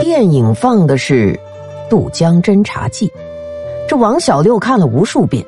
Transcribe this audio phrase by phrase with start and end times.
[0.00, 1.32] 电影放的是
[1.88, 3.08] 《渡江侦察记》，
[3.88, 5.44] 这王小六看了无数遍，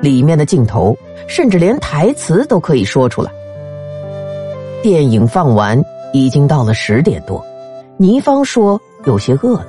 [0.00, 0.96] 里面的镜头
[1.28, 3.30] 甚至连台词都可以说出来。
[4.82, 5.80] 电影放完
[6.12, 7.44] 已经到了十点多，
[7.98, 9.66] 倪芳说有些饿了，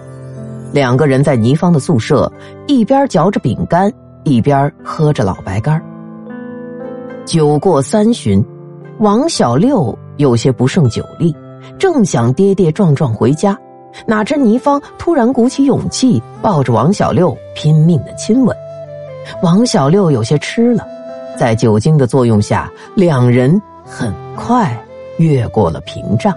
[0.71, 2.31] 两个人在倪芳的宿舍
[2.67, 3.91] 一边嚼着饼干，
[4.23, 5.79] 一边喝着老白干。
[7.25, 8.43] 酒过三巡，
[8.99, 11.35] 王小六有些不胜酒力，
[11.77, 13.57] 正想跌跌撞撞回家，
[14.05, 18.55] 哪知倪芳突然鼓起勇气抱着王小六拼命的亲吻。
[19.41, 20.87] 王小六有些吃了，
[21.37, 24.77] 在酒精的作用下，两人很快
[25.17, 26.35] 越过了屏障。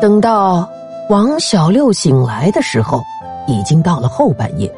[0.00, 0.68] 等到
[1.08, 3.02] 王小六醒来的时候，
[3.46, 4.72] 已经到了后半夜，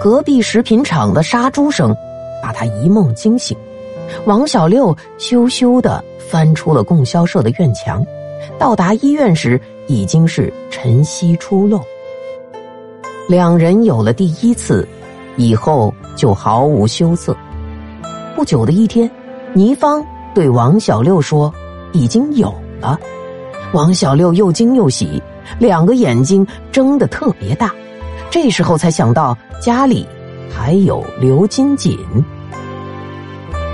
[0.00, 1.94] 隔壁食品厂的杀猪声。
[2.42, 3.54] 把他一梦惊醒，
[4.26, 8.04] 王小六羞羞的翻出了供销社的院墙，
[8.58, 11.80] 到达医院时已经是晨曦初露。
[13.28, 14.86] 两人有了第一次，
[15.36, 17.36] 以后就毫无羞涩。
[18.36, 19.10] 不久的一天，
[19.52, 21.52] 倪芳对王小六说
[21.92, 22.98] ：“已经有了。”
[23.72, 25.22] 王小六又惊又喜，
[25.58, 27.72] 两个眼睛睁得特别大。
[28.30, 30.06] 这时候才想到家里。
[30.52, 31.96] 还有刘金锦，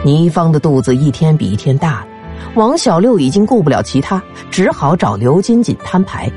[0.05, 2.07] 倪芳的肚子一天比一天大了。
[2.55, 6.31] 王小六已经顾不了其他，只好找刘金锦摊牌。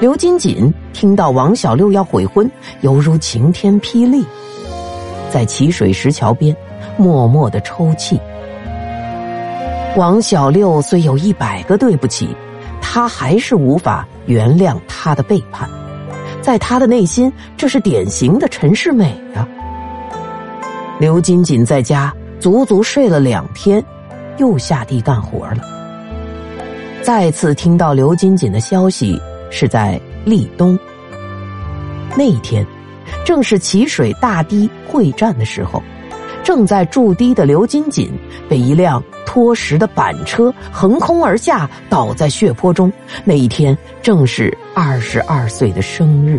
[0.00, 4.24] 刘金锦听到王小六要悔婚，犹如晴天霹雳，
[5.30, 6.54] 在齐水石桥边
[6.96, 8.18] 默默的抽泣。
[9.96, 12.28] 王小六虽有一百个对不起，
[12.80, 15.68] 他还是无法原谅他的背叛。
[16.40, 19.46] 在他的内心，这是典型的陈世美啊。
[20.98, 22.12] 刘金锦在家
[22.44, 23.82] 足足睡了两天，
[24.36, 25.56] 又下地干活了。
[27.00, 29.18] 再次听到刘金锦的消息
[29.50, 30.78] 是在立冬。
[32.14, 32.62] 那一天，
[33.24, 35.82] 正是齐水大堤会战的时候，
[36.42, 38.12] 正在筑堤的刘金锦
[38.46, 42.92] 被一辆拖石的板车横空而下，倒在血泊中。
[43.24, 44.54] 那一天正是。
[44.74, 46.38] 二十二岁的生日，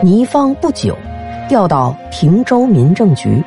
[0.00, 0.96] 倪芳不久
[1.48, 3.42] 调到平州民政局，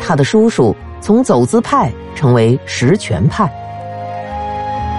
[0.00, 3.50] 他的叔叔从走资派成为实权派。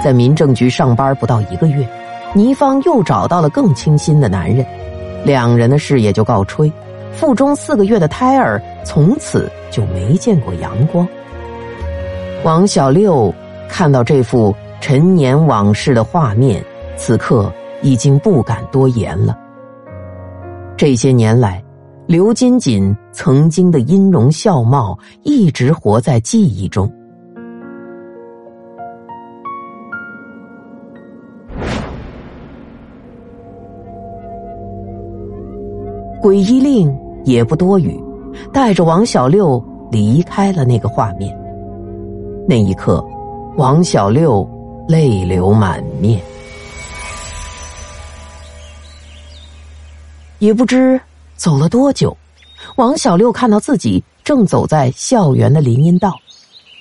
[0.04, 1.88] 在民政局上班不到一个月，
[2.34, 4.66] 倪芳又找到了更倾心的男人，
[5.24, 6.72] 两人的事业就告吹，
[7.12, 11.08] 腹中四个月的胎儿从此就没见过阳光。
[12.44, 13.34] 王小六
[13.68, 16.64] 看到这幅陈年往事的画面。
[16.98, 17.52] 此刻
[17.82, 19.38] 已经不敢多言了。
[20.78, 21.62] 这些年来，
[22.08, 26.88] 刘金锦曾经的音容笑貌一直活在记忆中。
[36.22, 38.00] 鬼医令也不多语，
[38.54, 41.36] 带着王小六离开了那个画面。
[42.48, 43.04] 那一刻，
[43.58, 44.48] 王小六
[44.88, 46.22] 泪流满面。
[50.38, 51.00] 也不知
[51.36, 52.16] 走了多久，
[52.78, 56.16] 王小六看到自己正走在校园的林荫道。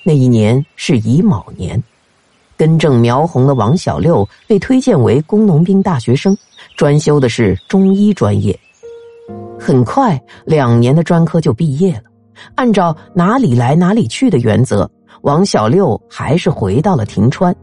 [0.03, 1.81] 那一年是乙卯年，
[2.55, 6.37] 根正苗红的王小六被推荐为工农兵大学生，
[6.77, 8.57] 专修的是中医专业。
[9.59, 12.03] 很快，两年的专科就毕业了。
[12.55, 14.89] 按照哪里来哪里去的原则，
[15.21, 17.55] 王小六还是回到了亭川。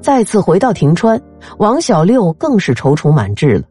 [0.00, 1.20] 再次回到亭川，
[1.58, 3.64] 王小六更是踌躇满志了。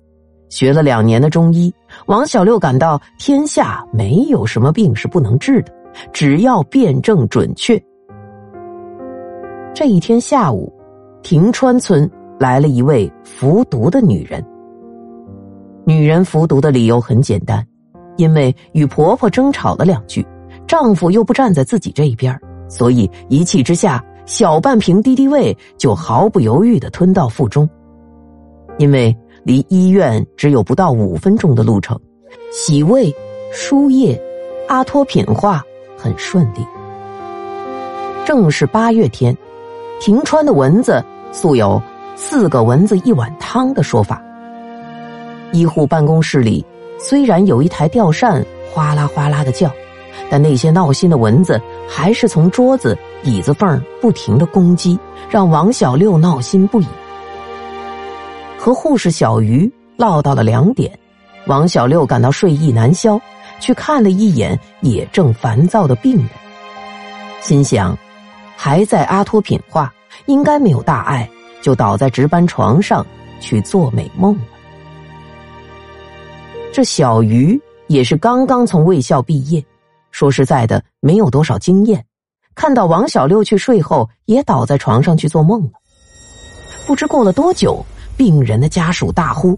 [0.50, 1.74] 学了两年的中医，
[2.06, 5.74] 王小六感到天下没有什么病是不能治的，
[6.14, 7.82] 只要辩证准确。
[9.74, 10.72] 这一天下午，
[11.22, 12.10] 亭川村
[12.40, 14.44] 来了一位服毒的女人。
[15.86, 17.66] 女人服毒的理由很简单，
[18.16, 20.26] 因为与婆婆争吵了两句，
[20.66, 22.38] 丈夫又不站在自己这一边，
[22.70, 27.70] 所以一气之下，小半瓶敌敌畏就毫不犹豫的吞到腹中，
[28.78, 29.16] 因为。
[29.48, 31.98] 离医院只有不到五分钟的路程，
[32.52, 33.16] 洗胃、
[33.50, 34.22] 输液、
[34.68, 35.64] 阿托品化
[35.98, 36.68] 很顺利。
[38.26, 39.34] 正是八月天，
[40.02, 41.02] 平川的蚊子
[41.32, 41.82] 素有
[42.14, 44.22] “四个蚊子一碗汤”的说法。
[45.54, 46.66] 医护办公室里
[47.00, 49.72] 虽然有一台吊扇哗啦哗啦的叫，
[50.30, 51.58] 但那些闹心的蚊子
[51.88, 56.88] 还是从桌子、椅子缝不停的攻击，让王小六闹心不已。
[58.68, 60.92] 和护士小鱼唠到了两点，
[61.46, 63.18] 王小六感到睡意难消，
[63.62, 66.28] 去看了一眼也正烦躁的病人，
[67.40, 67.98] 心想，
[68.58, 69.94] 还在阿托品化，
[70.26, 71.30] 应该没有大碍，
[71.62, 73.08] 就倒在值班床上
[73.40, 74.42] 去做美梦了。
[76.74, 79.64] 这小鱼也是刚刚从卫校毕业，
[80.12, 82.04] 说实在的，没有多少经验。
[82.54, 85.72] 看到王小六去睡后，也倒在床上去做梦了。
[86.86, 87.82] 不知过了多久，
[88.18, 89.58] 病人的家属大呼：“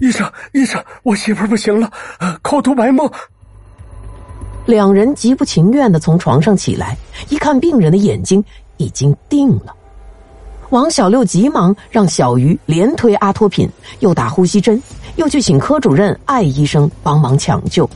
[0.00, 1.90] 医生，医生，我媳妇不行了，
[2.42, 3.10] 口吐白沫。”
[4.66, 6.94] 两人极不情愿的从床上起来，
[7.30, 8.44] 一看病人的眼睛
[8.76, 9.74] 已经定了。
[10.68, 13.66] 王小六急忙让小鱼连推阿托品，
[14.00, 14.80] 又打呼吸针，
[15.16, 17.88] 又去请科主任艾医生帮忙抢救。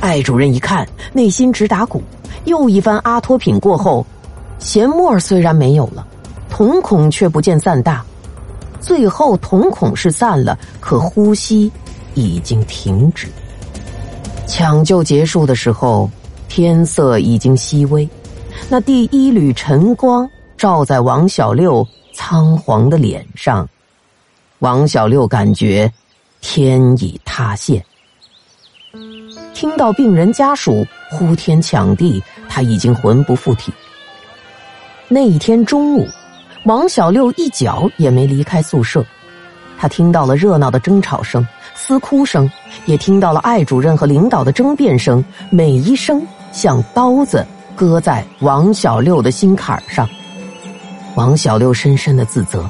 [0.00, 2.02] 艾主任一看，内心直打鼓。
[2.44, 4.06] 又一番阿托品过后，
[4.60, 6.06] 涎沫虽然没有了，
[6.50, 8.04] 瞳孔却不见散大。
[8.84, 11.72] 最后瞳孔是散了，可呼吸
[12.12, 13.26] 已经停止。
[14.46, 16.10] 抢救结束的时候，
[16.48, 18.06] 天色已经熹微，
[18.68, 20.28] 那第一缕晨光
[20.58, 23.66] 照在王小六苍黄的脸上，
[24.58, 25.90] 王小六感觉
[26.42, 27.82] 天已塌陷。
[29.54, 33.72] 听到病人家属呼天抢地，他已经魂不附体。
[35.08, 36.06] 那一天中午，
[36.64, 39.04] 王小六一脚也没离开宿舍，
[39.76, 42.50] 他听到了热闹的争吵声、撕哭声，
[42.86, 47.46] 也听到了艾主任和领导的争辩声，每一声像刀子
[47.76, 50.08] 割在王小六的心坎上。
[51.16, 52.68] 王小六深深的自责。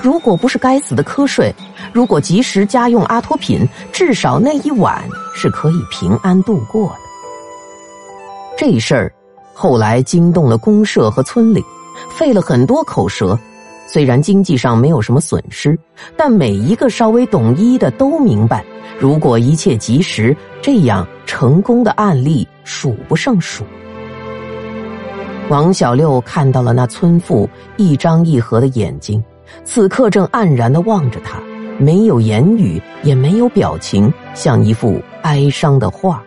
[0.00, 1.54] 如果不是该死的瞌睡，
[1.92, 5.00] 如果及时加用阿托品，至少那一晚
[5.32, 6.96] 是可以平安度过的。
[8.58, 9.12] 这事儿
[9.54, 11.64] 后来惊动了公社和村里，
[12.10, 13.38] 费了很多口舌。
[13.86, 15.78] 虽然经济上没有什么损失，
[16.16, 18.64] 但每一个稍微懂医的都明白，
[18.98, 23.64] 如果一切及时，这样成功的案例数不胜数。
[25.50, 29.22] 王小六看到了那村妇一张一合的眼睛。
[29.64, 31.38] 此刻正黯然的望着他，
[31.78, 36.22] 没有言语，也没有表情，像一幅哀伤的画。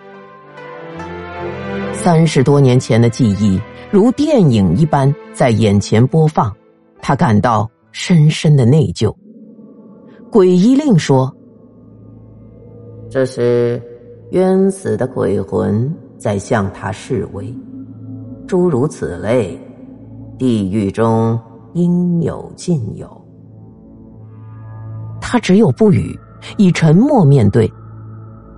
[1.92, 3.60] 三十多年前的记忆
[3.92, 6.54] 如电影一般在眼前播放，
[7.02, 9.14] 他感到深深的内疚。
[10.32, 11.34] 鬼医令说
[13.10, 13.82] ：“这是
[14.32, 17.54] 冤死的鬼魂在向他示威，
[18.48, 19.60] 诸如此类，
[20.38, 21.40] 地狱中。”
[21.76, 23.06] 应有尽有，
[25.20, 26.18] 他只有不语，
[26.56, 27.70] 以沉默面对。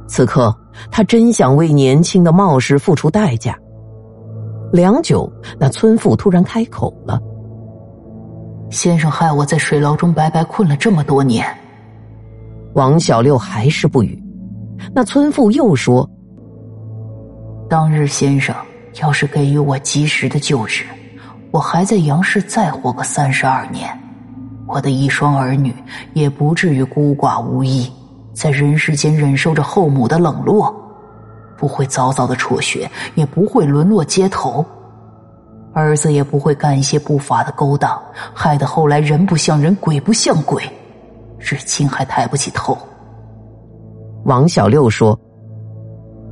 [0.07, 0.55] 此刻，
[0.91, 3.57] 他真想为年轻的冒失付出代价。
[4.71, 7.19] 良久，那村妇突然开口了
[8.69, 11.45] ：“先生害我在水牢中白白困了这么多年。”
[12.75, 14.21] 王小六还是不语。
[14.93, 16.07] 那村妇又说
[17.69, 18.55] ：“当日先生
[19.01, 20.83] 要是给予我及时的救治。”
[21.49, 23.89] 我还在杨氏再活个三十二年，
[24.67, 25.73] 我的一双儿女
[26.13, 27.89] 也不至于孤寡无依，
[28.33, 30.75] 在人世间忍受着后母的冷落，
[31.57, 34.65] 不会早早的辍学，也不会沦落街头，
[35.73, 38.01] 儿子也不会干一些不法的勾当，
[38.33, 40.63] 害得后来人不像人，鬼不像鬼，
[41.39, 42.77] 至今还抬不起头。
[44.25, 45.17] 王小六说：“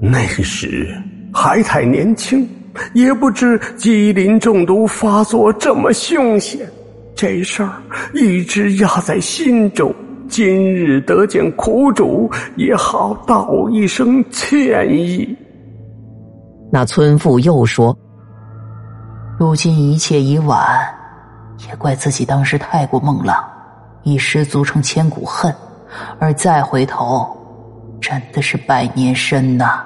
[0.02, 0.96] 那时
[1.34, 2.48] 还太年轻。”
[2.94, 6.70] 也不知吉林中毒发作这么凶险，
[7.16, 7.72] 这事儿
[8.14, 9.96] 一直压在心中。
[10.28, 15.36] 今日得见苦主，也好道一声歉意。
[16.72, 17.96] 那村妇又说
[19.40, 20.66] ：“如今一切已晚，
[21.70, 23.42] 也怪自己当时太过梦浪，
[24.04, 25.54] 一失足成千古恨，
[26.20, 27.38] 而再回头，
[28.02, 29.86] 真的是百年身呐。”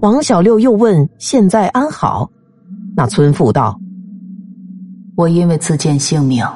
[0.00, 2.30] 王小六又问：“现在安好？”
[2.96, 3.78] 那村妇道
[5.16, 6.46] ：“我因为自见性命，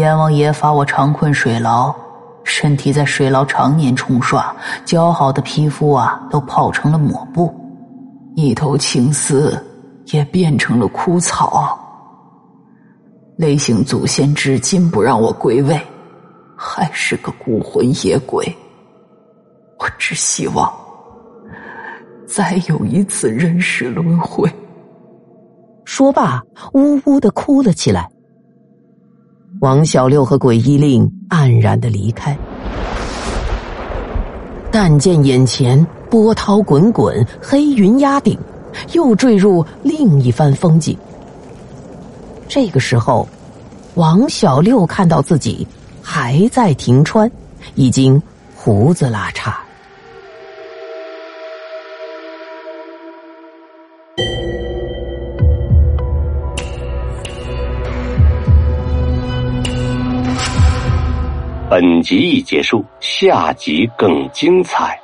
[0.00, 1.94] 阎王爷罚我长困水牢，
[2.42, 4.50] 身体在水牢常年冲刷，
[4.86, 7.54] 姣好的皮肤啊都泡成了抹布，
[8.34, 9.62] 一头青丝
[10.06, 11.78] 也变成了枯草。
[13.36, 15.78] 雷姓祖先至今不让我归位，
[16.56, 18.50] 还是个孤魂野鬼。
[19.78, 20.72] 我只希望。”
[22.26, 24.50] 再有一次人世轮回。
[25.84, 26.42] 说罢，
[26.72, 28.08] 呜呜的哭了起来。
[29.60, 32.34] 王小六和鬼医令黯然的离开。
[34.72, 38.38] 但见眼前波涛滚滚，黑云压顶，
[38.94, 40.96] 又坠入另一番风景。
[42.48, 43.28] 这个时候，
[43.96, 45.66] 王小六看到自己
[46.00, 47.30] 还在停川，
[47.74, 48.20] 已经
[48.54, 49.52] 胡子拉碴。
[61.70, 65.00] 本集已结束，下集更精彩。